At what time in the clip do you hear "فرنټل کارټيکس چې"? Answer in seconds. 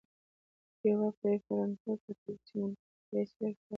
1.45-2.53